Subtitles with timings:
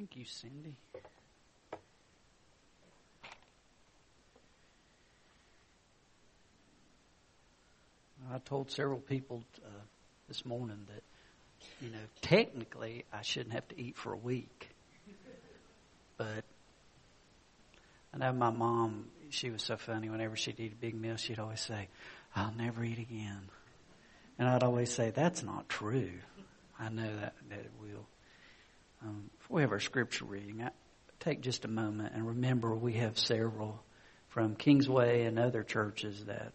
[0.00, 0.74] Thank you, Cindy.
[8.32, 9.68] I told several people uh,
[10.26, 11.02] this morning that,
[11.84, 14.70] you know, technically I shouldn't have to eat for a week.
[16.16, 16.44] But
[18.14, 20.08] I know my mom, she was so funny.
[20.08, 21.88] Whenever she'd eat a big meal, she'd always say,
[22.34, 23.42] I'll never eat again.
[24.38, 26.12] And I'd always say, that's not true.
[26.78, 28.06] I know that, that it will.
[29.02, 30.70] Um, if we have our scripture reading, I,
[31.20, 33.82] take just a moment and remember we have several
[34.28, 36.52] from Kingsway and other churches that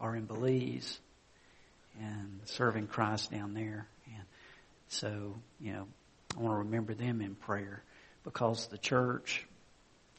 [0.00, 0.98] are in Belize
[2.00, 3.86] and serving Christ down there.
[4.06, 4.24] And
[4.88, 5.86] so, you know,
[6.36, 7.82] I want to remember them in prayer
[8.24, 9.46] because the church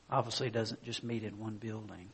[0.10, 2.10] obviously doesn't just meet in one building.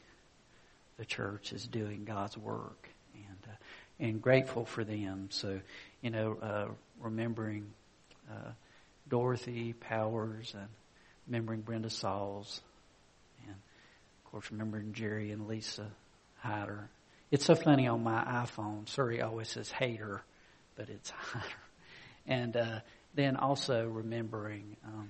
[0.97, 3.55] The church is doing God's work and, uh,
[3.99, 5.29] and grateful for them.
[5.31, 5.59] So,
[6.01, 6.67] you know, uh,
[6.99, 7.71] remembering,
[8.29, 8.51] uh,
[9.11, 10.67] Dorothy Powers and
[11.27, 12.61] remembering Brenda Sauls
[13.43, 15.85] and of course remembering Jerry and Lisa
[16.39, 16.89] Hyder
[17.31, 18.87] it's so funny on my iPhone.
[18.89, 20.21] Siri always says hater,
[20.75, 21.45] but it's Hyder.
[22.27, 22.79] And uh,
[23.15, 25.09] then also remembering, um,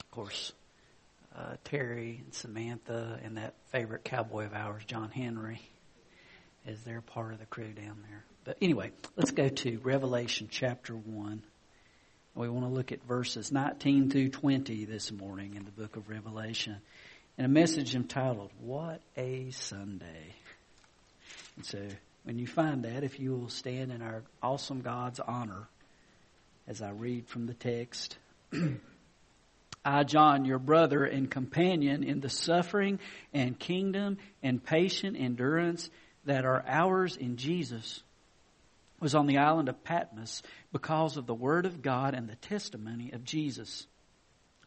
[0.00, 0.52] of course,
[1.36, 5.60] uh, Terry and Samantha and that favorite cowboy of ours, John Henry,
[6.66, 8.24] as they're part of the crew down there.
[8.44, 11.42] But anyway, let's go to Revelation chapter 1.
[12.34, 16.08] We want to look at verses 19 through 20 this morning in the book of
[16.08, 16.78] Revelation
[17.36, 20.34] and a message entitled, What a Sunday.
[21.56, 21.86] And so,
[22.24, 25.68] when you find that, if you will stand in our awesome God's honor
[26.66, 28.16] as I read from the text.
[29.84, 32.98] I, John, your brother and companion in the suffering
[33.34, 35.90] and kingdom and patient endurance
[36.24, 38.02] that are ours in Jesus,
[39.02, 43.10] was on the island of Patmos because of the word of God and the testimony
[43.12, 43.86] of Jesus.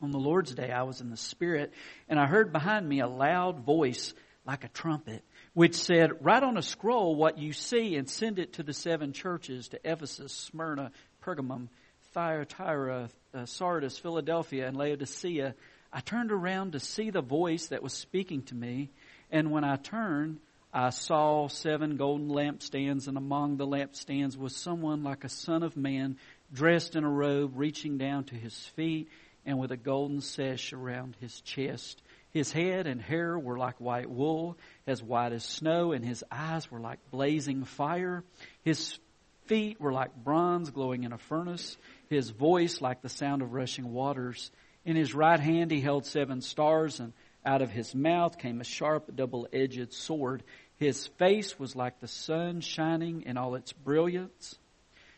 [0.02, 1.72] On the Lord's day, I was in the Spirit,
[2.10, 4.14] and I heard behind me a loud voice
[4.46, 8.54] like a trumpet, which said, Write on a scroll what you see and send it
[8.54, 10.92] to the seven churches to Ephesus, Smyrna,
[11.24, 11.70] Pergamum,
[12.14, 15.56] Thyatira, uh, Sardis, Philadelphia, and Laodicea.
[15.94, 18.92] I turned around to see the voice that was speaking to me,
[19.32, 20.40] and when I turned,
[20.78, 25.78] I saw seven golden lampstands, and among the lampstands was someone like a son of
[25.78, 26.18] man,
[26.52, 29.08] dressed in a robe reaching down to his feet
[29.46, 32.02] and with a golden sash around his chest.
[32.32, 36.70] His head and hair were like white wool, as white as snow, and his eyes
[36.70, 38.26] were like blazing fire.
[38.64, 39.00] His
[39.46, 41.78] feet were like bronze glowing in a furnace,
[42.10, 44.52] his voice like the sound of rushing waters.
[44.84, 47.14] In his right hand he held seven stars, and
[47.46, 50.44] out of his mouth came a sharp double-edged sword.
[50.78, 54.56] His face was like the sun shining in all its brilliance.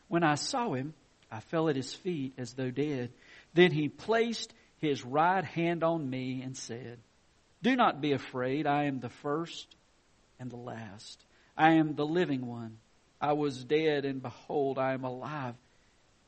[0.07, 0.93] When I saw him,
[1.31, 3.11] I fell at his feet as though dead.
[3.53, 6.99] Then he placed his right hand on me and said,
[7.63, 8.67] Do not be afraid.
[8.67, 9.75] I am the first
[10.39, 11.23] and the last.
[11.57, 12.77] I am the living one.
[13.19, 15.55] I was dead, and behold, I am alive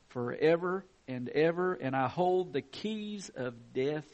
[0.10, 4.08] forever and ever, and I hold the keys of death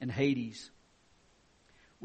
[0.00, 0.70] and Hades.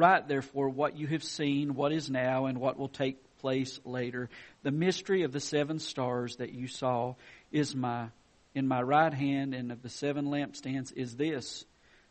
[0.01, 4.31] Write therefore what you have seen, what is now, and what will take place later.
[4.63, 7.13] The mystery of the seven stars that you saw
[7.51, 8.07] is my
[8.55, 11.65] in my right hand and of the seven lampstands is this.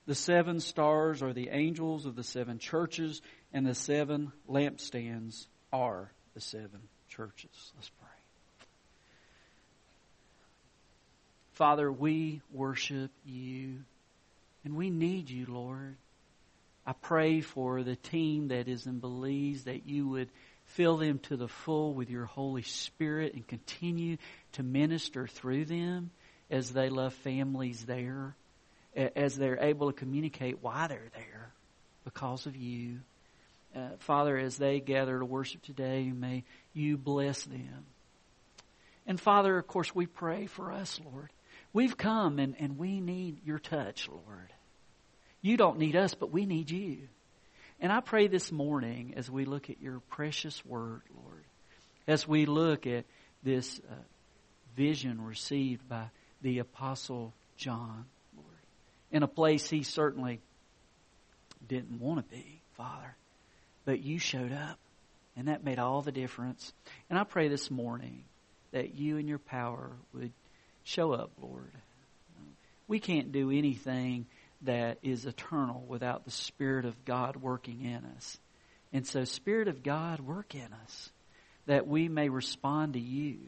[0.06, 6.12] The seven stars are the angels of the seven churches, and the seven lampstands are
[6.34, 7.72] the seven churches.
[7.74, 8.66] Let's pray.
[11.54, 13.80] Father, we worship you,
[14.64, 15.96] and we need you, Lord.
[16.86, 20.28] I pray for the team that is in Belize that you would
[20.66, 24.16] fill them to the full with your Holy Spirit and continue
[24.52, 26.10] to minister through them
[26.50, 28.34] as they love families there,
[28.94, 31.52] as they're able to communicate why they're there
[32.04, 33.00] because of you.
[33.74, 37.84] Uh, Father, as they gather to worship today, may you bless them.
[39.06, 41.30] And Father, of course, we pray for us, Lord.
[41.72, 44.52] We've come and, and we need your touch, Lord.
[45.42, 46.98] You don't need us, but we need you.
[47.80, 51.44] And I pray this morning as we look at your precious word, Lord,
[52.06, 53.06] as we look at
[53.42, 53.94] this uh,
[54.76, 56.10] vision received by
[56.42, 58.04] the Apostle John,
[58.36, 58.58] Lord,
[59.10, 60.40] in a place he certainly
[61.66, 63.16] didn't want to be, Father.
[63.86, 64.78] But you showed up,
[65.36, 66.72] and that made all the difference.
[67.08, 68.24] And I pray this morning
[68.72, 70.32] that you and your power would
[70.84, 71.72] show up, Lord.
[72.88, 74.26] We can't do anything
[74.62, 78.38] that is eternal without the Spirit of God working in us.
[78.92, 81.10] And so, Spirit of God, work in us
[81.66, 83.38] that we may respond to you.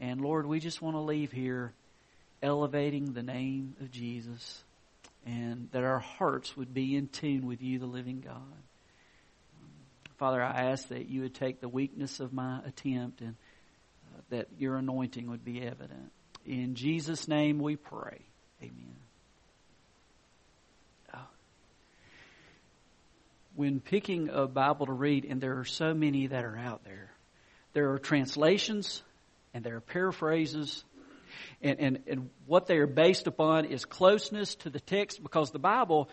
[0.00, 1.72] And Lord, we just want to leave here
[2.42, 4.64] elevating the name of Jesus
[5.24, 8.42] and that our hearts would be in tune with you, the living God.
[10.18, 13.36] Father, I ask that you would take the weakness of my attempt and
[14.14, 16.10] uh, that your anointing would be evident.
[16.44, 18.20] In Jesus' name we pray.
[18.60, 19.01] Amen.
[23.54, 27.10] When picking a Bible to read, and there are so many that are out there,
[27.74, 29.02] there are translations
[29.54, 30.84] and there are paraphrases
[31.60, 35.58] and, and, and what they are based upon is closeness to the text because the
[35.58, 36.08] Bible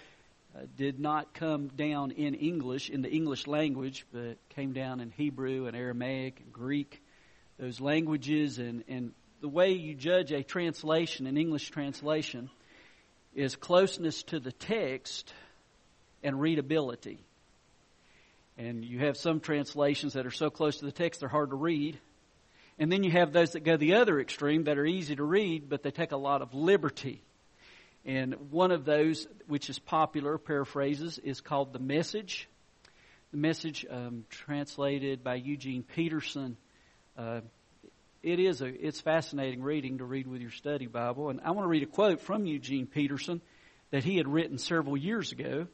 [0.56, 5.12] uh, did not come down in English, in the English language, but came down in
[5.12, 7.02] Hebrew and Aramaic and Greek,
[7.58, 8.60] those languages.
[8.60, 12.50] And, and the way you judge a translation, an English translation,
[13.34, 15.34] is closeness to the text
[16.24, 17.24] and readability.
[18.60, 21.56] And you have some translations that are so close to the text they're hard to
[21.56, 21.98] read.
[22.78, 25.70] And then you have those that go the other extreme that are easy to read,
[25.70, 27.24] but they take a lot of liberty.
[28.04, 32.50] And one of those, which is popular, paraphrases, is called The Message.
[33.32, 36.58] The Message, um, translated by Eugene Peterson.
[37.18, 37.40] Uh,
[38.22, 41.30] it is a, it's fascinating reading to read with your study Bible.
[41.30, 43.40] And I want to read a quote from Eugene Peterson
[43.92, 45.68] that he had written several years ago.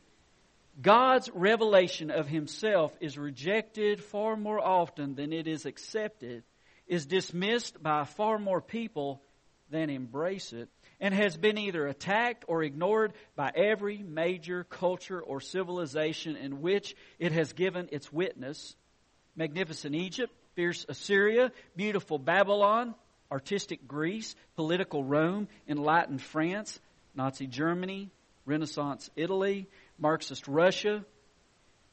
[0.81, 6.43] God's revelation of himself is rejected far more often than it is accepted
[6.87, 9.21] is dismissed by far more people
[9.69, 10.69] than embrace it
[10.99, 16.95] and has been either attacked or ignored by every major culture or civilization in which
[17.19, 18.75] it has given its witness.
[19.35, 22.95] Magnificent Egypt, fierce Assyria, beautiful Babylon,
[23.31, 26.79] artistic Greece, political Rome, enlightened France,
[27.15, 28.11] Nazi Germany,
[28.45, 31.05] Renaissance Italy, Marxist Russia,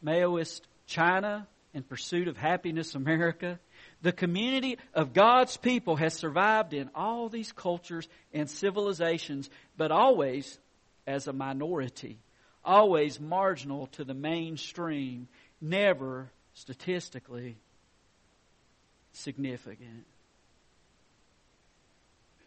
[0.05, 3.59] Maoist China, in pursuit of happiness America,
[4.03, 10.59] the community of God's people has survived in all these cultures and civilizations, but always
[11.07, 12.19] as a minority,
[12.65, 15.29] always marginal to the mainstream,
[15.61, 17.57] never statistically
[19.13, 20.05] significant.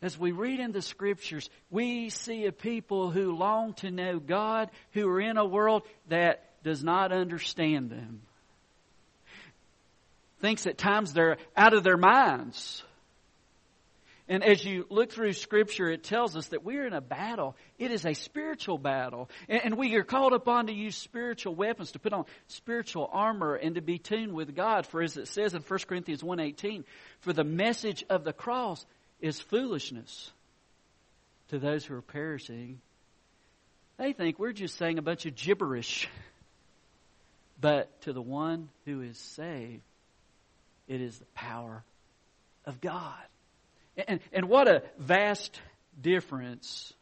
[0.05, 4.69] As we read in the scriptures, we see a people who long to know God,
[4.91, 8.21] who are in a world that does not understand them
[10.45, 12.83] thinks at times they're out of their minds.
[14.27, 17.55] And as you look through Scripture, it tells us that we're in a battle.
[17.79, 19.27] It is a spiritual battle.
[19.47, 23.73] And we are called upon to use spiritual weapons, to put on spiritual armor, and
[23.73, 24.85] to be tuned with God.
[24.85, 26.83] For as it says in 1 Corinthians 1.18,
[27.21, 28.85] for the message of the cross
[29.19, 30.31] is foolishness
[31.49, 32.79] to those who are perishing.
[33.97, 36.07] They think we're just saying a bunch of gibberish.
[37.57, 39.81] But to the one who is saved,
[40.89, 41.85] it is the power
[42.65, 43.23] of God.
[44.07, 45.59] And, and what a vast
[45.99, 46.93] difference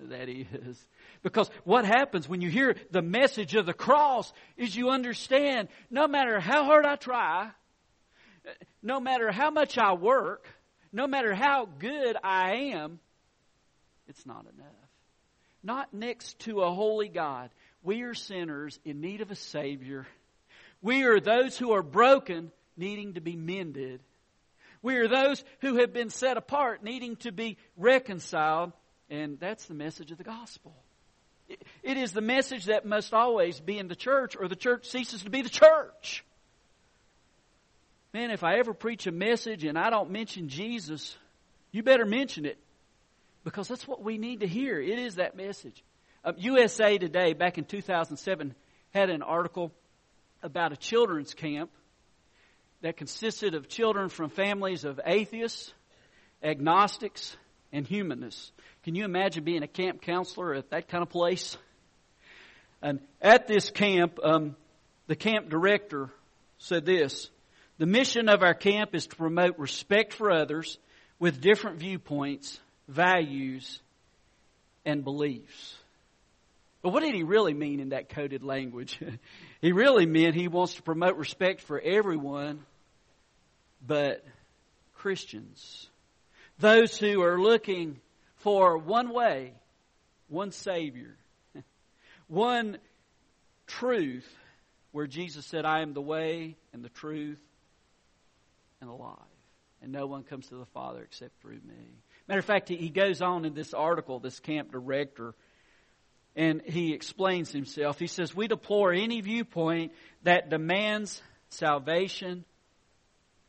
[0.00, 0.86] that is.
[1.22, 6.08] Because what happens when you hear the message of the cross is you understand no
[6.08, 7.50] matter how hard I try,
[8.82, 10.46] no matter how much I work,
[10.92, 13.00] no matter how good I am,
[14.08, 14.72] it's not enough.
[15.62, 17.50] Not next to a holy God.
[17.82, 20.06] We are sinners in need of a Savior.
[20.82, 24.00] We are those who are broken needing to be mended.
[24.82, 28.72] We are those who have been set apart, needing to be reconciled,
[29.10, 30.74] and that's the message of the gospel.
[31.82, 35.22] It is the message that must always be in the church, or the church ceases
[35.22, 36.24] to be the church.
[38.14, 41.16] Man, if I ever preach a message and I don't mention Jesus,
[41.72, 42.58] you better mention it
[43.44, 44.80] because that's what we need to hear.
[44.80, 45.82] It is that message.
[46.24, 48.54] Um, USA Today, back in 2007,
[48.94, 49.72] had an article
[50.42, 51.70] about a children's camp
[52.80, 55.72] that consisted of children from families of atheists,
[56.42, 57.36] agnostics,
[57.72, 58.52] and humanists.
[58.84, 61.58] Can you imagine being a camp counselor at that kind of place?
[62.80, 64.56] And at this camp, um,
[65.08, 66.10] the camp director
[66.58, 67.28] said this
[67.78, 70.78] The mission of our camp is to promote respect for others
[71.20, 73.80] with different viewpoints, values,
[74.84, 75.76] and beliefs.
[76.82, 78.98] But what did he really mean in that coded language?
[79.60, 82.64] he really meant he wants to promote respect for everyone,
[83.86, 84.24] but
[84.94, 85.88] Christians.
[86.58, 88.00] Those who are looking
[88.36, 89.52] for one way,
[90.28, 91.14] one Savior,
[92.26, 92.78] one
[93.68, 94.28] truth,
[94.90, 97.40] where Jesus said, I am the way and the truth
[98.80, 99.16] and alive.
[99.80, 102.02] And no one comes to the Father except through me.
[102.26, 105.34] Matter of fact, he goes on in this article, this camp director
[106.38, 107.98] and he explains himself.
[107.98, 109.92] He says, We deplore any viewpoint
[110.22, 112.44] that demands salvation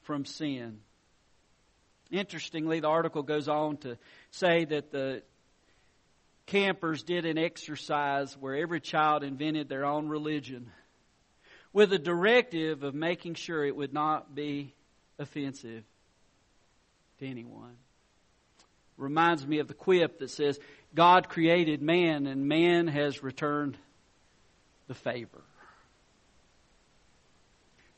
[0.02, 0.80] from sin.
[2.10, 4.00] Interestingly, the article goes on to
[4.32, 5.22] say that the
[6.48, 10.72] campers did an exercise where every child invented their own religion
[11.72, 14.74] with a directive of making sure it would not be
[15.20, 15.84] offensive
[17.20, 17.76] to anyone.
[18.98, 20.60] Reminds me of the quip that says,
[20.96, 23.78] God created man and man has returned
[24.88, 25.42] the favor.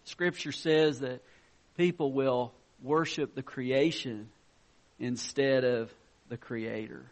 [0.03, 1.21] Scripture says that
[1.77, 2.51] people will
[2.81, 4.29] worship the creation
[4.99, 5.91] instead of
[6.29, 7.05] the Creator,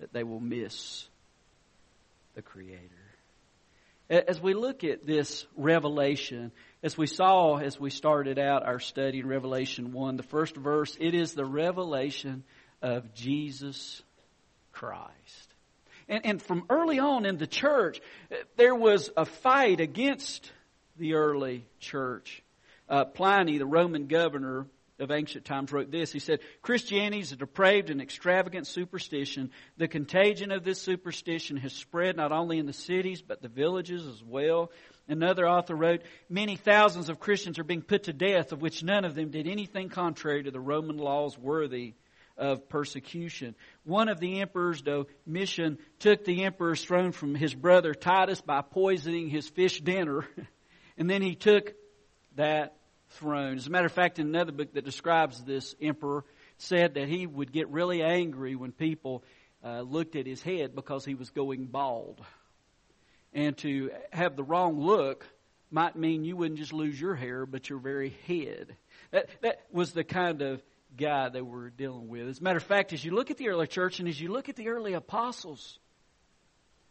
[0.00, 1.06] that they will miss
[2.34, 2.80] the Creator.
[4.10, 9.20] As we look at this revelation, as we saw as we started out our study
[9.20, 12.42] in Revelation 1, the first verse, it is the revelation
[12.80, 14.02] of Jesus
[14.72, 15.54] Christ.
[16.08, 18.00] And, and from early on in the church,
[18.56, 20.50] there was a fight against
[20.96, 22.42] the early church.
[22.88, 24.66] Uh, Pliny, the Roman governor
[24.98, 26.12] of ancient times, wrote this.
[26.12, 29.50] He said, Christianity is a depraved and extravagant superstition.
[29.76, 34.06] The contagion of this superstition has spread not only in the cities, but the villages
[34.06, 34.70] as well.
[35.08, 39.04] Another author wrote, Many thousands of Christians are being put to death, of which none
[39.04, 41.94] of them did anything contrary to the Roman laws worthy
[42.36, 43.54] of persecution.
[43.84, 49.28] One of the emperors, Domitian, took the emperor's throne from his brother Titus by poisoning
[49.28, 50.26] his fish dinner,
[50.98, 51.74] and then he took
[52.36, 52.76] that
[53.10, 53.56] throne.
[53.56, 56.24] As a matter of fact, in another book that describes this emperor,
[56.58, 59.24] said that he would get really angry when people
[59.64, 62.20] uh, looked at his head because he was going bald.
[63.32, 65.26] And to have the wrong look
[65.70, 68.76] might mean you wouldn't just lose your hair, but your very head.
[69.10, 70.62] That, that was the kind of
[70.96, 72.28] guy they were dealing with.
[72.28, 74.30] As a matter of fact, as you look at the early church and as you
[74.30, 75.78] look at the early apostles,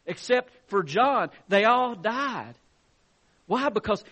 [0.04, 2.54] except for John, they all died.
[3.46, 3.68] Why?
[3.68, 4.02] Because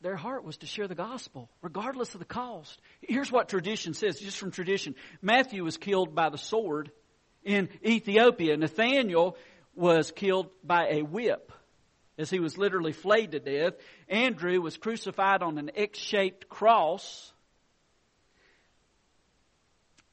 [0.00, 2.80] their heart was to share the gospel, regardless of the cost.
[3.00, 4.94] Here's what tradition says, just from tradition.
[5.22, 6.90] Matthew was killed by the sword
[7.44, 8.56] in Ethiopia.
[8.56, 9.36] Nathaniel
[9.78, 11.52] was killed by a whip
[12.18, 13.74] as he was literally flayed to death.
[14.08, 17.32] Andrew was crucified on an X-shaped cross.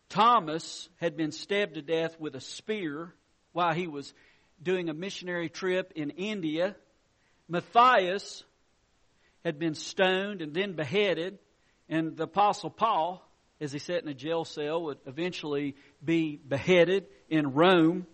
[0.09, 3.13] Thomas had been stabbed to death with a spear
[3.53, 4.13] while he was
[4.61, 6.75] doing a missionary trip in India.
[7.49, 8.43] Matthias
[9.43, 11.39] had been stoned and then beheaded.
[11.89, 13.27] And the Apostle Paul,
[13.59, 18.05] as he sat in a jail cell, would eventually be beheaded in Rome.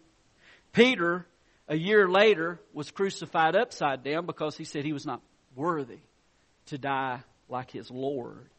[0.73, 1.27] Peter,
[1.71, 5.21] a year later, was crucified upside down because he said he was not
[5.55, 5.99] worthy
[6.65, 8.49] to die like his Lord.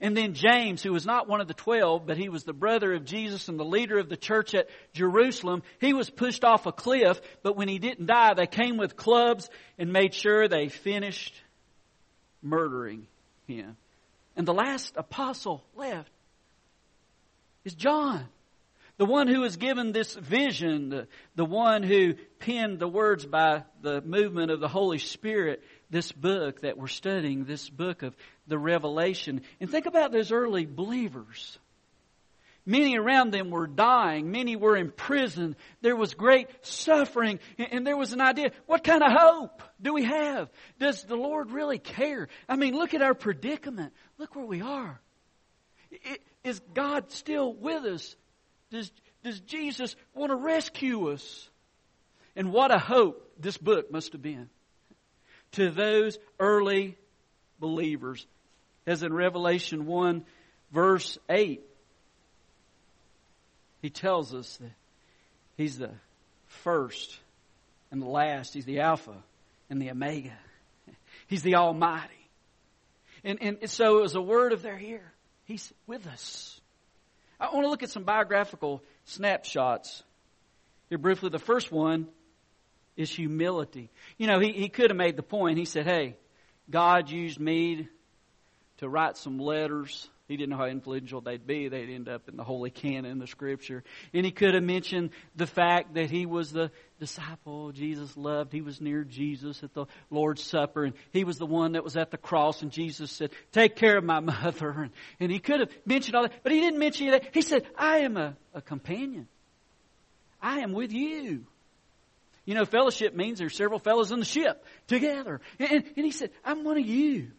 [0.00, 2.94] And then James, who was not one of the twelve, but he was the brother
[2.94, 6.72] of Jesus and the leader of the church at Jerusalem, he was pushed off a
[6.72, 11.34] cliff, but when he didn't die, they came with clubs and made sure they finished
[12.40, 13.08] murdering
[13.48, 13.76] him.
[14.36, 16.12] And the last apostle left
[17.64, 18.28] is John.
[19.00, 24.02] The one who was given this vision, the, one who penned the words by the
[24.02, 28.14] movement of the Holy Spirit, this book that we're studying, this book of
[28.46, 29.40] the Revelation.
[29.58, 31.58] And think about those early believers.
[32.66, 34.32] Many around them were dying.
[34.32, 35.56] Many were in prison.
[35.80, 37.40] There was great suffering.
[37.56, 40.50] And there was an idea, what kind of hope do we have?
[40.78, 42.28] Does the Lord really care?
[42.46, 43.94] I mean, look at our predicament.
[44.18, 45.00] Look where we are.
[46.44, 48.14] Is God still with us?
[48.70, 48.90] Does,
[49.24, 51.48] does Jesus want to rescue us?
[52.36, 54.48] And what a hope this book must have been
[55.52, 56.96] to those early
[57.58, 58.26] believers.
[58.86, 60.24] As in Revelation 1
[60.72, 61.60] verse 8,
[63.82, 64.72] he tells us that
[65.56, 65.90] he's the
[66.46, 67.18] first
[67.90, 68.54] and the last.
[68.54, 69.16] He's the Alpha
[69.68, 70.36] and the Omega.
[71.26, 72.14] He's the Almighty.
[73.24, 75.12] And, and so it was a word of their ear.
[75.44, 76.59] He's with us.
[77.40, 80.02] I want to look at some biographical snapshots.
[80.90, 82.06] Here briefly, the first one
[82.96, 83.90] is humility.
[84.18, 85.56] You know, he, he could have made the point.
[85.56, 86.16] He said, hey,
[86.68, 87.88] God used me
[88.78, 90.08] to write some letters.
[90.30, 91.66] He didn't know how influential they'd be.
[91.66, 93.82] They'd end up in the holy canon, the scripture.
[94.14, 96.70] And he could have mentioned the fact that he was the
[97.00, 98.52] disciple Jesus loved.
[98.52, 101.96] He was near Jesus at the Lord's Supper, and he was the one that was
[101.96, 104.70] at the cross, and Jesus said, Take care of my mother.
[104.70, 107.34] And, and he could have mentioned all that, but he didn't mention any that.
[107.34, 109.26] He said, I am a, a companion.
[110.40, 111.44] I am with you.
[112.44, 115.40] You know, fellowship means there's several fellows in the ship together.
[115.58, 117.32] And, and, and he said, I'm one of you.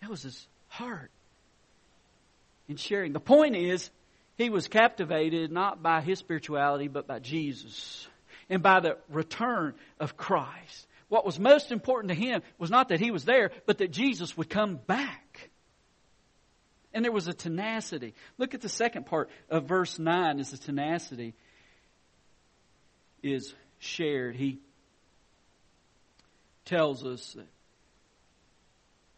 [0.00, 1.10] That was his heart
[2.68, 3.12] in sharing.
[3.12, 3.90] The point is,
[4.36, 8.06] he was captivated not by his spirituality, but by Jesus
[8.50, 10.86] and by the return of Christ.
[11.08, 14.36] What was most important to him was not that he was there, but that Jesus
[14.36, 15.50] would come back.
[16.92, 18.14] And there was a tenacity.
[18.38, 21.34] Look at the second part of verse 9 as the tenacity
[23.22, 24.36] is shared.
[24.36, 24.58] He
[26.64, 27.48] tells us that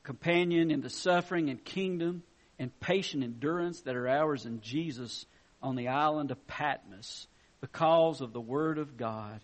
[0.03, 2.23] companion in the suffering and kingdom
[2.59, 5.27] and patient endurance that are ours in Jesus
[5.63, 7.27] on the island of Patmos
[7.61, 9.41] because of the Word of God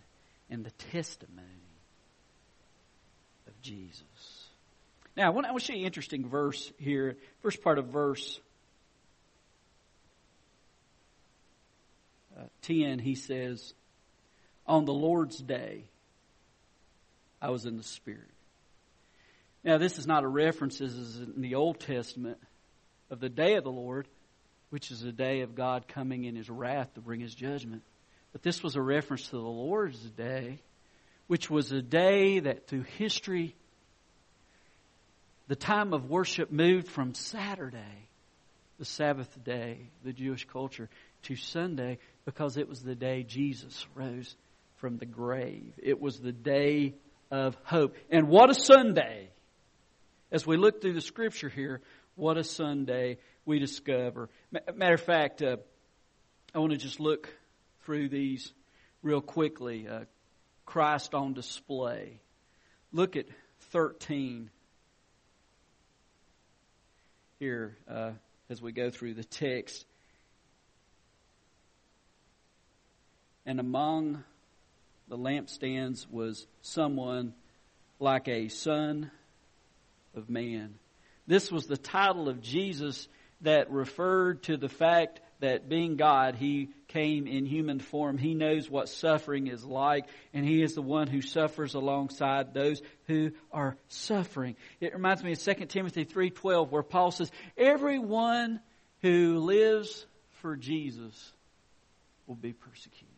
[0.49, 1.47] and the testimony
[3.47, 4.47] of Jesus.
[5.15, 7.17] Now, I want, to show you an interesting verse here.
[7.41, 8.39] First part of verse
[12.37, 13.73] uh, 10, he says,
[14.65, 15.85] On the Lord's day,
[17.41, 18.29] I was in the Spirit.
[19.63, 22.37] Now, this is not a reference, as is in the Old Testament,
[23.13, 24.07] of the day of the Lord,
[24.71, 27.83] which is a day of God coming in his wrath to bring his judgment.
[28.31, 30.57] But this was a reference to the Lord's day,
[31.27, 33.55] which was a day that through history
[35.47, 38.07] the time of worship moved from Saturday,
[38.79, 40.89] the Sabbath day, the Jewish culture,
[41.23, 44.35] to Sunday because it was the day Jesus rose
[44.77, 45.71] from the grave.
[45.77, 46.95] It was the day
[47.29, 47.95] of hope.
[48.09, 49.29] And what a Sunday!
[50.31, 51.79] As we look through the scripture here,
[52.15, 54.29] what a Sunday we discover.
[54.75, 55.57] Matter of fact, uh,
[56.53, 57.29] I want to just look
[57.83, 58.53] through these
[59.01, 59.87] real quickly.
[59.87, 60.01] Uh,
[60.65, 62.19] Christ on display.
[62.91, 63.25] Look at
[63.71, 64.49] 13
[67.39, 68.11] here uh,
[68.49, 69.85] as we go through the text.
[73.45, 74.23] And among
[75.09, 77.33] the lampstands was someone
[77.99, 79.11] like a son
[80.15, 80.75] of man.
[81.27, 83.07] This was the title of Jesus
[83.41, 88.17] that referred to the fact that being God, He came in human form.
[88.17, 92.81] He knows what suffering is like, and He is the one who suffers alongside those
[93.07, 94.55] who are suffering.
[94.79, 98.61] It reminds me of 2 Timothy 3.12 where Paul says, Everyone
[99.01, 100.05] who lives
[100.41, 101.33] for Jesus
[102.25, 103.09] will be persecuted,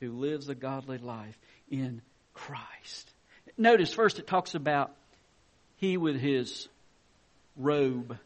[0.00, 1.38] who lives a godly life
[1.70, 2.00] in
[2.32, 3.12] Christ.
[3.58, 4.96] Notice first it talks about
[5.76, 6.69] He with His
[7.56, 8.16] robe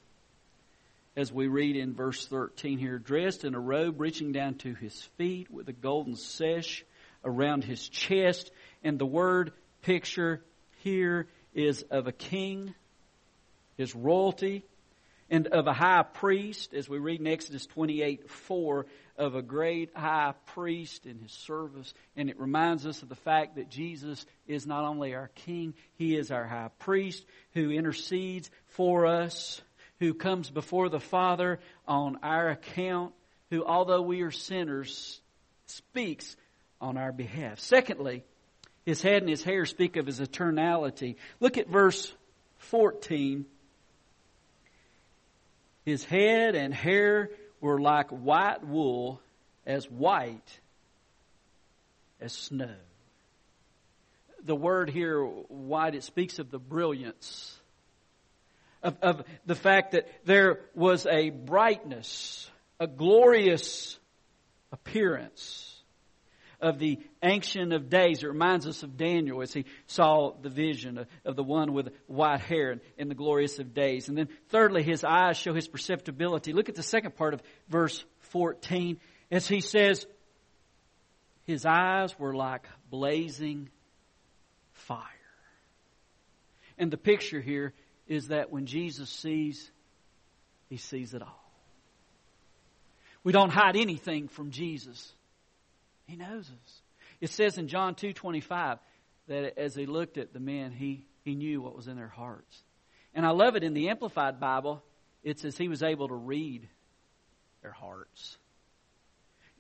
[1.16, 5.00] as we read in verse 13 here, dressed in a robe reaching down to his
[5.16, 6.84] feet with a golden sash
[7.24, 8.50] around his chest.
[8.82, 10.42] And the word picture
[10.82, 12.74] here is of a king,
[13.76, 14.64] his royalty,
[15.30, 19.96] and of a high priest, as we read in Exodus 28 4, of a great
[19.96, 21.94] high priest in his service.
[22.16, 26.16] And it reminds us of the fact that Jesus is not only our king, he
[26.16, 29.62] is our high priest who intercedes for us
[30.00, 33.14] who comes before the Father on our account,
[33.50, 35.20] who, although we are sinners,
[35.66, 36.36] speaks
[36.80, 37.60] on our behalf.
[37.60, 38.24] Secondly,
[38.84, 41.16] his head and his hair speak of his eternality.
[41.40, 42.12] Look at verse
[42.58, 43.46] 14.
[45.84, 49.20] His head and hair were like white wool,
[49.66, 50.60] as white
[52.20, 52.74] as snow.
[54.44, 57.58] The word here, white, it speaks of the brilliance
[58.84, 63.98] of, of the fact that there was a brightness, a glorious
[64.70, 65.63] appearance
[66.60, 68.22] of the Ancient of Days.
[68.22, 71.88] It reminds us of Daniel as he saw the vision of, of the one with
[72.06, 74.08] white hair in the glorious of days.
[74.08, 76.52] And then thirdly, his eyes show his perceptibility.
[76.52, 78.98] Look at the second part of verse 14
[79.30, 80.06] as he says,
[81.42, 83.68] his eyes were like blazing
[84.72, 85.00] fire.
[86.78, 87.72] And the picture here
[88.06, 89.70] is that when Jesus sees,
[90.68, 91.40] he sees it all.
[93.22, 95.12] We don't hide anything from Jesus.
[96.06, 96.82] He knows us.
[97.20, 98.78] It says in John 2:25
[99.28, 102.62] that as he looked at the men, he, he knew what was in their hearts.
[103.14, 104.82] And I love it in the Amplified Bible,
[105.22, 106.68] it says he was able to read
[107.62, 108.36] their hearts.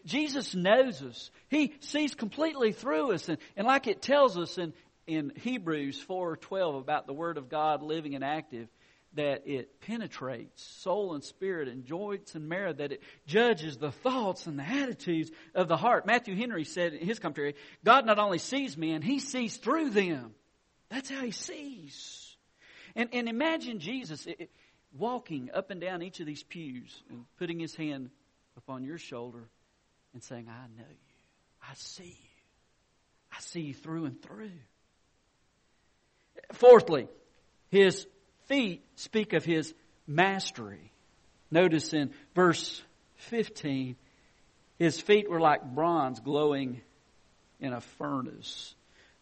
[0.04, 1.30] Jesus knows us.
[1.48, 3.28] He sees completely through us.
[3.28, 4.74] And, and like it tells us in,
[5.06, 8.68] in Hebrews 4:12 about the word of God living and active
[9.14, 14.46] that it penetrates soul and spirit and joints and marrow that it judges the thoughts
[14.46, 16.06] and the attitudes of the heart.
[16.06, 20.34] Matthew Henry said in his commentary, God not only sees men, he sees through them.
[20.88, 22.36] That's how he sees.
[22.94, 24.50] And, and imagine Jesus it,
[24.96, 28.10] walking up and down each of these pews and putting his hand
[28.56, 29.48] upon your shoulder
[30.12, 31.14] and saying, I know you.
[31.62, 32.34] I see you.
[33.32, 34.52] I see you through and through.
[36.52, 37.08] Fourthly,
[37.70, 38.06] his
[38.46, 39.74] feet speak of his
[40.06, 40.92] mastery.
[41.50, 42.82] Notice in verse
[43.16, 43.96] 15,
[44.78, 46.80] his feet were like bronze glowing
[47.60, 48.74] in a furnace.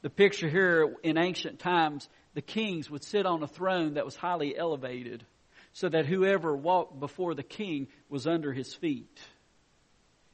[0.03, 4.17] The picture here in ancient times, the kings would sit on a throne that was
[4.17, 5.25] highly elevated.
[5.75, 9.19] so that whoever walked before the king was under his feet.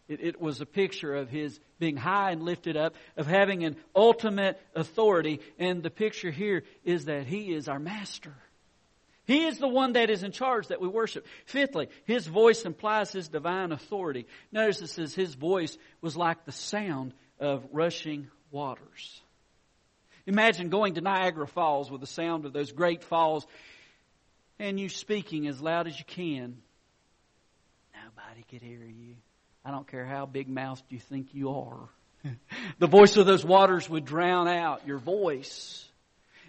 [0.08, 3.76] It, it, was a picture of his being high and lifted up, of having an
[3.94, 5.40] ultimate authority.
[5.58, 8.34] And the picture here is that he is our master.
[9.28, 11.26] He is the one that is in charge that we worship.
[11.44, 14.26] Fifthly, his voice implies his divine authority.
[14.50, 19.20] Notice it says his voice was like the sound of rushing waters.
[20.26, 23.46] Imagine going to Niagara Falls with the sound of those great falls
[24.58, 26.56] and you speaking as loud as you can.
[27.94, 29.14] Nobody could hear you.
[29.62, 31.88] I don't care how big mouthed you think you are.
[32.78, 35.86] the voice of those waters would drown out your voice.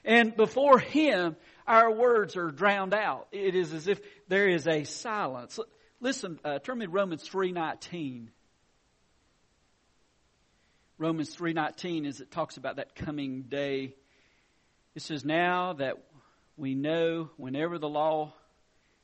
[0.03, 1.35] And before Him,
[1.67, 3.27] our words are drowned out.
[3.31, 5.59] It is as if there is a silence.
[6.01, 8.27] Listen, uh, turn me to Romans 3.19.
[10.97, 13.95] Romans 3.19 as it talks about that coming day.
[14.95, 15.97] It says, now that
[16.57, 18.33] we know whenever the law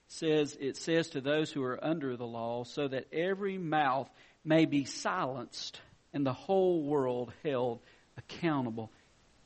[0.07, 4.09] says, it says to those who are under the law, so that every mouth
[4.43, 5.79] may be silenced
[6.13, 7.79] and the whole world held
[8.17, 8.91] accountable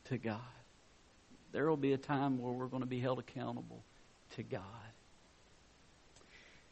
[0.05, 0.39] to God.
[1.51, 3.83] There will be a time where we're going to be held accountable
[4.35, 4.61] to God.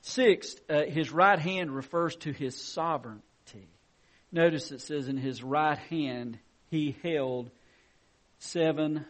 [0.02, 3.68] Sixth, uh, his right hand refers to his sovereignty.
[4.32, 6.38] Notice it says in his right hand
[6.70, 7.50] he held
[8.40, 9.06] seven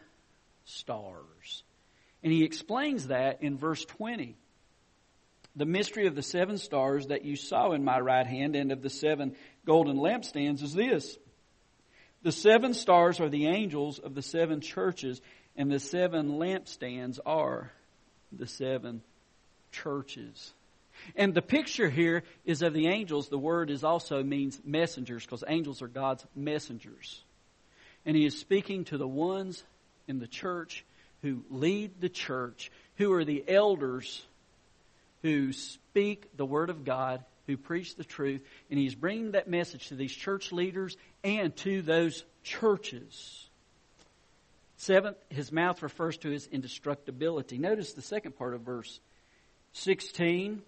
[0.65, 1.63] stars.
[2.23, 4.35] And he explains that in verse 20.
[5.55, 8.81] The mystery of the seven stars that you saw in my right hand and of
[8.81, 11.17] the seven golden lampstands is this.
[12.23, 15.21] The seven stars are the angels of the seven churches,
[15.57, 17.71] and the seven lampstands are
[18.31, 19.01] the seven
[19.71, 20.53] churches.
[21.15, 23.29] And the picture here is of the angels.
[23.29, 27.23] The word is also means messengers because angels are God's messengers.
[28.05, 29.63] And he is speaking to the ones
[30.07, 30.85] in the church
[31.21, 34.23] who lead the church, who are the elders
[35.21, 39.87] who speak the Word of God, who preach the truth, and he's bringing that message
[39.89, 43.46] to these church leaders and to those churches.
[44.77, 47.57] Seventh, his mouth refers to his indestructibility.
[47.57, 48.99] Notice the second part of verse
[49.73, 50.61] 16.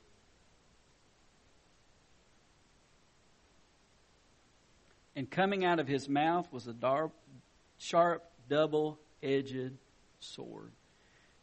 [5.16, 6.76] And coming out of his mouth was a
[7.78, 9.74] sharp, double edged
[10.20, 10.72] sword.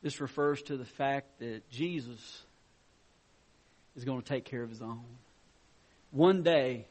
[0.03, 2.43] This refers to the fact that Jesus
[3.97, 5.05] is going to take care of his own.
[6.11, 6.87] One day,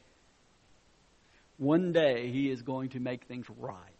[1.58, 3.95] one day, he is going to make things right.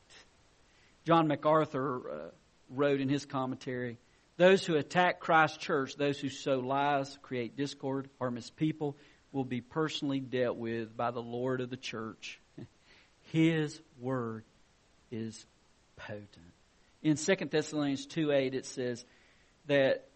[1.07, 2.31] John MacArthur uh,
[2.69, 3.99] wrote in his commentary
[4.37, 8.97] Those who attack Christ's church, those who sow lies, create discord, harm his people,
[9.31, 12.41] will be personally dealt with by the Lord of the church.
[13.33, 14.45] His word
[15.11, 15.47] is
[15.97, 16.31] potent.
[17.03, 19.05] In 2 Thessalonians 2 8, it says
[19.67, 20.09] that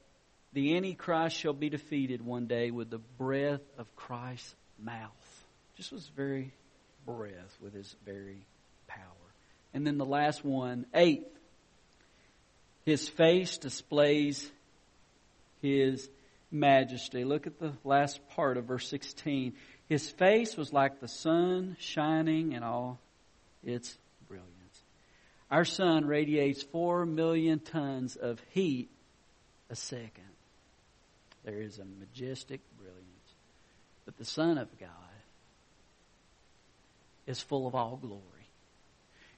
[0.52, 5.44] the Antichrist shall be defeated one day with the breath of Christ's mouth.
[5.76, 6.52] Just was very
[7.06, 8.44] breath with his very.
[9.72, 11.28] And then the last one, eighth,
[12.84, 14.50] his face displays
[15.62, 16.08] his
[16.50, 17.24] majesty.
[17.24, 19.54] Look at the last part of verse 16.
[19.88, 22.98] His face was like the sun shining in all
[23.62, 23.96] its
[24.28, 24.82] brilliance.
[25.50, 28.88] Our sun radiates 4 million tons of heat
[29.68, 30.24] a second.
[31.44, 33.06] There is a majestic brilliance.
[34.04, 34.88] But the Son of God
[37.26, 38.39] is full of all glory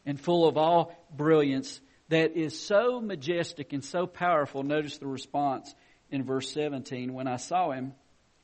[0.05, 4.63] and full of all brilliance that is so majestic and so powerful.
[4.63, 5.75] Notice the response
[6.11, 7.15] in verse 17.
[7.15, 7.95] When I saw him,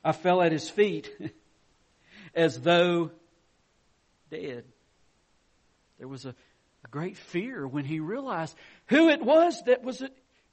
[0.03, 1.11] I fell at his feet
[2.33, 3.11] as though
[4.31, 4.65] dead.
[5.97, 8.55] There was a, a great fear when he realized
[8.87, 10.01] who it was that was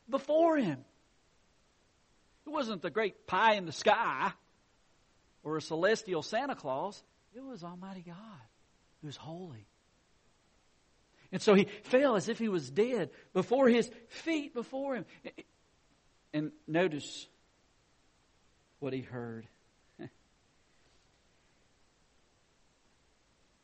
[0.08, 0.84] before him.
[2.46, 4.32] It wasn't the great pie in the sky
[5.42, 7.02] or a celestial Santa Claus.
[7.34, 8.16] It was Almighty God
[9.02, 9.66] who is holy.
[11.36, 15.04] And so he fell as if he was dead before his feet before him.
[16.32, 17.26] And notice
[18.80, 19.46] what he heard.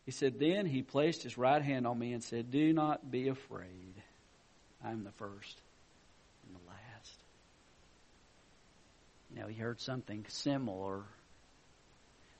[0.04, 3.28] He said, Then he placed his right hand on me and said, Do not be
[3.28, 3.94] afraid.
[4.84, 5.58] I am the first
[6.46, 7.18] and the last.
[9.34, 11.04] You know, he heard something similar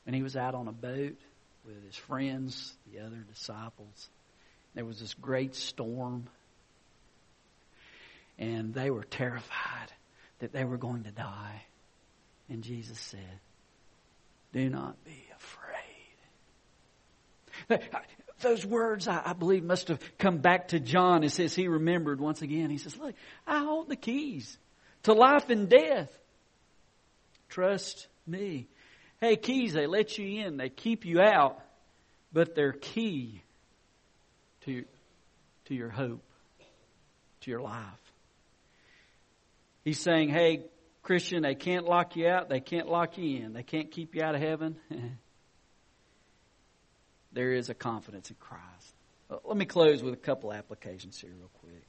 [0.05, 1.17] when he was out on a boat
[1.65, 4.11] with his friends, the other disciples.
[4.75, 6.29] There was this great storm,
[8.39, 9.93] and they were terrified
[10.39, 11.63] that they were going to die.
[12.49, 13.41] And Jesus said,
[14.53, 15.53] Do not be afraid.
[17.71, 17.99] Uh,
[18.41, 21.29] those words, I believe, must have come back to John.
[21.29, 22.71] Says he remembered once again.
[22.71, 23.15] He says, Look,
[23.47, 24.59] I hold the keys
[25.05, 26.11] to life and death.
[27.49, 28.67] Trust me.
[29.21, 31.61] Hey, keys, they let you in, they keep you out,
[32.33, 33.43] but they're key
[34.65, 34.85] to,
[35.67, 36.23] to your hope,
[37.43, 38.13] to your life.
[39.85, 40.65] He's saying, hey,
[41.03, 44.23] Christian, they can't lock you out, they can't lock you in, they can't keep you
[44.23, 44.77] out of heaven.
[47.33, 48.95] there is a confidence in Christ.
[49.29, 51.87] Uh, let me close with a couple applications here, real quick.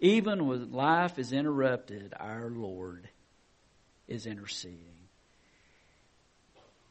[0.00, 3.06] Even when life is interrupted, our Lord
[4.08, 4.78] is interceding.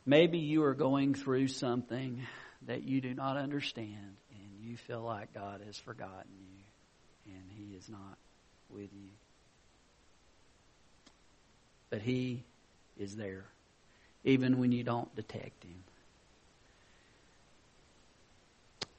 [0.06, 2.22] Maybe you are going through something
[2.68, 4.29] that you do not understand and
[4.62, 8.18] you feel like God has forgotten you and He is not
[8.70, 9.10] with you.
[11.90, 12.44] But He
[12.98, 13.46] is there,
[14.24, 15.84] even when you don't detect Him.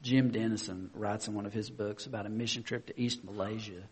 [0.03, 3.83] Jim Denison writes in one of his books about a mission trip to East Malaysia.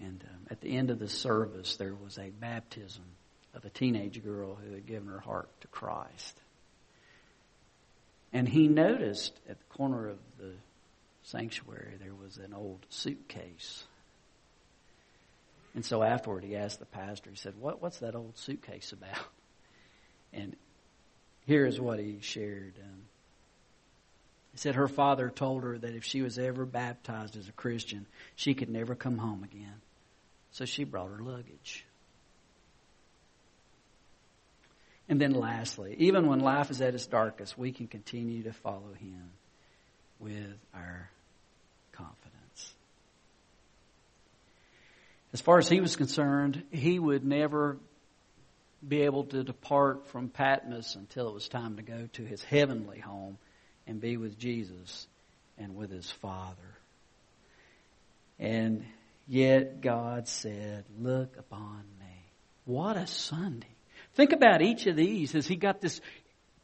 [0.00, 3.04] And um, at the end of the service, there was a baptism
[3.54, 6.40] of a teenage girl who had given her heart to Christ.
[8.34, 10.50] And he noticed at the corner of the
[11.22, 13.84] sanctuary there was an old suitcase.
[15.74, 19.16] And so afterward, he asked the pastor, he said, what, What's that old suitcase about?
[20.36, 20.56] And
[21.46, 22.74] here is what he shared.
[22.82, 23.02] Um,
[24.50, 28.04] he said her father told her that if she was ever baptized as a Christian,
[28.34, 29.80] she could never come home again.
[30.50, 31.84] So she brought her luggage.
[35.08, 38.94] And then lastly, even when life is at its darkest, we can continue to follow
[38.98, 39.30] him
[40.18, 41.10] with our
[41.92, 42.74] confidence.
[45.32, 47.76] As far as he was concerned, he would never
[48.86, 53.00] be able to depart from Patmos until it was time to go to his heavenly
[53.00, 53.38] home
[53.86, 55.06] and be with Jesus
[55.58, 56.56] and with his Father.
[58.38, 58.84] And
[59.26, 62.24] yet God said, Look upon me.
[62.64, 63.73] What a Sunday.
[64.14, 66.00] Think about each of these as he got this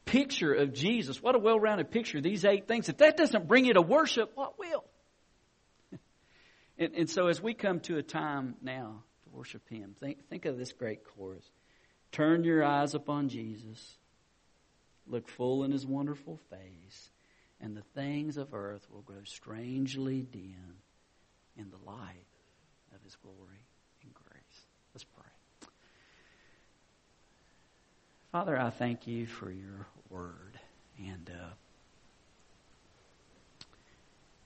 [0.05, 1.23] picture of Jesus.
[1.23, 2.21] What a well rounded picture.
[2.21, 2.89] These eight things.
[2.89, 4.85] If that doesn't bring you to worship, what will?
[6.79, 10.45] and, and so as we come to a time now to worship him, think, think
[10.45, 11.45] of this great chorus.
[12.13, 13.97] Turn your eyes upon Jesus
[15.11, 17.11] Look full in his wonderful face,
[17.61, 20.77] and the things of earth will grow strangely dim
[21.57, 22.27] in the light
[22.95, 23.67] of his glory
[24.05, 24.61] and grace.
[24.95, 25.25] Let's pray.
[28.33, 30.59] Father, I thank you for your word.
[30.99, 31.49] And uh,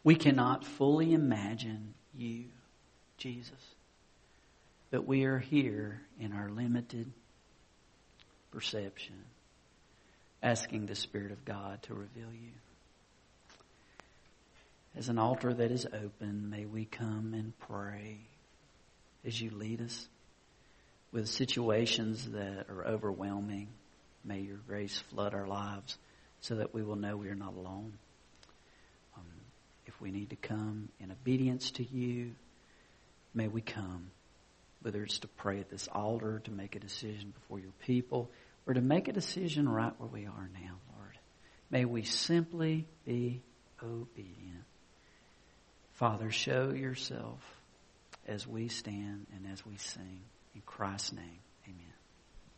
[0.02, 2.44] we cannot fully imagine you,
[3.18, 3.74] Jesus.
[4.90, 7.12] But we are here in our limited
[8.52, 9.16] perception
[10.42, 12.52] asking the Spirit of God to reveal you.
[14.96, 18.18] As an altar that is open, may we come and pray
[19.26, 20.08] as you lead us
[21.14, 23.68] with situations that are overwhelming.
[24.24, 25.96] May your grace flood our lives
[26.40, 27.92] so that we will know we are not alone.
[29.16, 29.22] Um,
[29.86, 32.32] if we need to come in obedience to you,
[33.32, 34.10] may we come,
[34.82, 38.28] whether it's to pray at this altar, to make a decision before your people,
[38.66, 41.16] or to make a decision right where we are now, Lord.
[41.70, 43.40] May we simply be
[43.80, 44.64] obedient.
[45.92, 47.38] Father, show yourself
[48.26, 50.22] as we stand and as we sing.
[50.54, 51.40] In Christ's name.